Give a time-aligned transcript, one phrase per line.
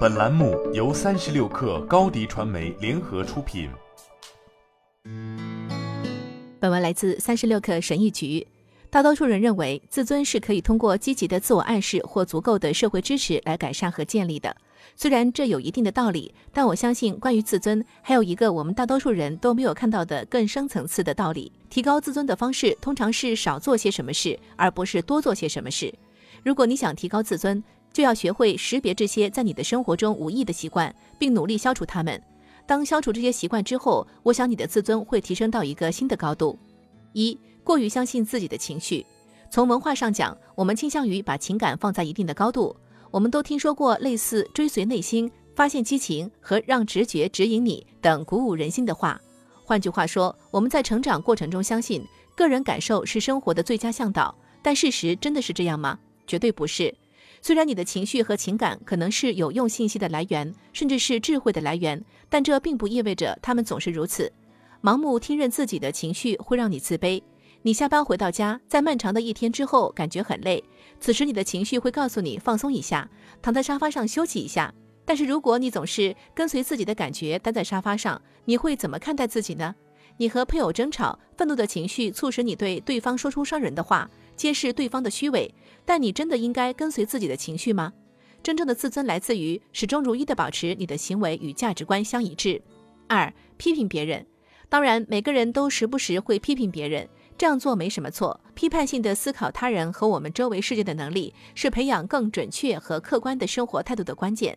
[0.00, 3.70] 本栏目由三十六氪高低传媒联合出品。
[6.58, 8.46] 本文来自三十六氪神译局。
[8.90, 14.54] 大多数人认为，自尊是可以通过积极的自我暗示或足够的社会支持来改善和建立的。
[14.96, 21.52] 虽然这有一定的道理，但我相信，关于自尊，还有一个我们大多数人都没有看到的更深层次的道理。
[21.70, 25.94] 提高自尊的方式，通常是少做些什么事，而不是多做些什么事。
[26.42, 27.62] 如果你想提高自尊，
[27.92, 32.22] 就要学会识别这些在你的生活中无益的习惯，并努力消除它们。
[32.66, 36.58] 当消除这些习惯之后，我想你的自尊会提升到一个新的高度。
[37.12, 39.04] 一、过于相信自己的情绪。
[39.50, 42.76] 从文化上讲，我们倾向于把情感放在一定的高度。
[43.10, 49.20] 我们都听说过类似“追随内心、发现激情和让直觉指引你”等鼓舞人心的话。
[49.64, 54.32] 换句话说，我们在成长过程中相信个人感受是生活的最佳向导，
[54.62, 55.98] 但事实真的是这样吗？
[56.28, 56.94] 绝对不是。
[57.42, 64.30] 虽然你的情绪和情感可能是有用信息的来源，甚至是智慧的来源，但这并不意味着他们总是如此。
[64.82, 67.22] 盲目听任自己的情绪会让你自卑。
[67.62, 70.62] 你下班回到家，在漫长的一天之后感觉很累，
[70.98, 73.08] 此时你的情绪会告诉你放松一下，
[73.40, 74.72] 躺在沙发上休息一下。
[75.04, 79.74] 但是如果你总是跟随自己的感觉待在沙发上，你会怎么看待自己呢？
[80.18, 84.10] 你和配偶争吵，愤怒的情绪促使你对对方说出伤人的话。
[84.36, 87.92] 揭示对方的虚伪，但你真的应该跟随自己的情绪吗？
[88.42, 92.60] 真正的自尊来自于始终如一的保持你的行为与价值观相一致。
[93.06, 94.26] 二、批评别人，
[94.68, 98.40] 当然每个人都时不时会批评别人，这样做没什么错。
[98.54, 104.56] 批判性的思考他人和我们周围世界的能力，是培养更准确和客观的生活态度的关键。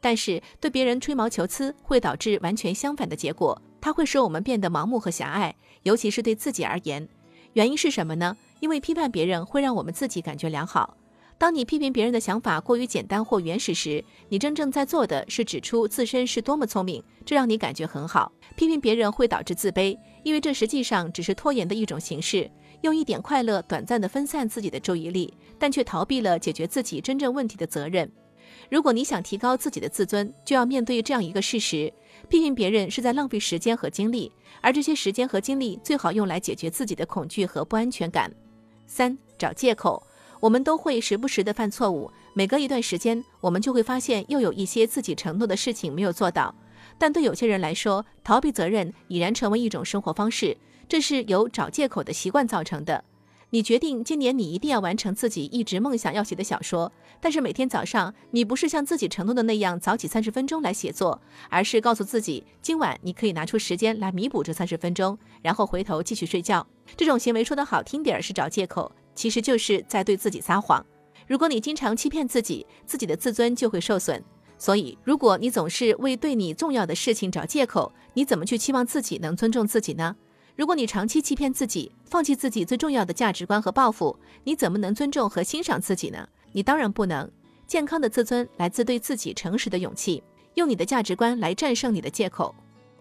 [0.00, 7.08] 但是对别人吹毛求疵，会导致完全相反的结果，它会使我们变得盲目和狭隘，尤其是对自己而言。
[7.54, 8.36] 原因是什么呢？
[8.64, 10.96] 因为批判别人会让我们自己感觉良好。
[11.36, 18.32] 当你批评别人的想法过于简单或原始时，你真正在做的是指出自身是多么聪明，这让你感觉很好。
[18.56, 28.10] 批评别人会导致自卑，因为这实际上只是拖延的一种形式，用一点快乐短暂的分散自己的注意力，但却逃避了解决自己真正问题的责任。
[28.70, 31.92] 如果你想提高自己的自尊，就要面对这样一个事实。
[32.30, 34.32] 批评别人是在浪费时间和精力，
[34.62, 38.32] 而这些时间和精力最好用来解决自己的恐惧和不安全感。
[38.86, 40.06] 三、找借口，
[40.40, 46.54] 我们都会时不时的犯错误，每隔一段时间，我们就会发现又有一些自己承诺的事情没有做到。
[46.98, 50.56] 但对有些人来说，逃避责任已然成为一种生活方式，
[50.88, 53.02] 这是由找借口的习惯造成的。
[53.50, 56.90] 你决定今年你一定要完成自己一直梦想要写的小说，
[57.20, 66.66] 但是每天早上你不是像自己承诺的那样早起三十分钟来写作，而是告诉自己今晚你可以拿出时间来弥补这三十分钟，然后回头继续睡觉。
[66.96, 70.84] 这种行为说的好听点儿是找借口，其实就是在对自己撒谎。
[71.26, 74.22] 如果你经常欺骗自己，自己的自尊就会受损。
[74.58, 80.14] 所以，如果你总是为对你重要的事情找借口，你怎么去期望自己能尊重自己呢？
[80.56, 86.28] 如果你长期欺骗自己，放弃自己最重要的价值观和抱负，你怎么能尊重和欣赏自己呢？
[86.52, 87.28] 你当然不能。
[87.66, 90.22] 健康的自尊来自对自己诚实的勇气，
[90.54, 92.54] 用你的价值观来战胜你的借口。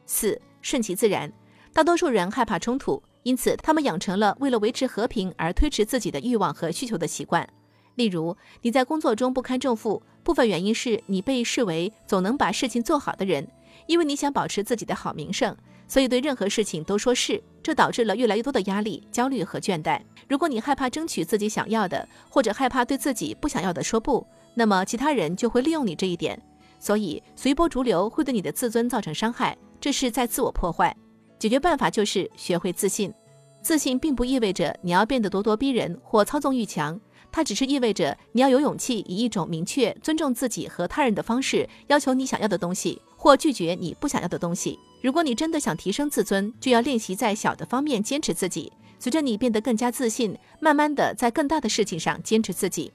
[0.07, 1.31] 四，顺其自然。
[1.71, 7.47] 大多数人害怕冲突，因此他们养成了为了维持和平而推迟自己的欲望和需求的习惯。
[7.95, 13.47] 例如，你在工作中不堪重负，部分原因是你被视为总能把事情做好的人，
[13.87, 15.55] 因为你想保持自己的好名声。
[15.87, 20.01] 所以对任何事情都说是，这导致了越来越多的压力、焦虑和倦怠。
[20.27, 24.25] 如果你害怕争取自己想要的，或者害怕对自己不想要的说不，
[24.55, 26.41] 那么其他人就会利用你这一点。
[26.79, 30.95] 所以随波逐流会对你的自尊造成伤害，这是在自我破坏。
[31.37, 33.13] 解决办法就是学会自信。
[33.61, 36.99] 自信并不意味着你要变得咄咄逼人或操纵欲强，
[37.33, 44.77] 它只是意味着你要有勇气以一种明确、尊重自己和他人的方式要求你想要的东西，或拒绝你不想要的东西。
[45.01, 48.71] 如果你真的想提升自尊，就要练习在小的方面坚持自己。
[48.99, 52.93] 随着你变得更加自信，慢慢的在更大的事情上坚持自己。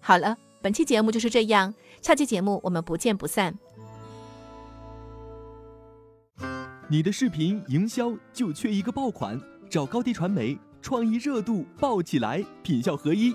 [0.00, 3.54] 好了，本期节目就是这样，下期节目我们不见不散。
[6.88, 9.38] 你的视频营销就缺一个爆款，
[9.68, 13.34] 找高低传媒，创意热度爆起来，品效合一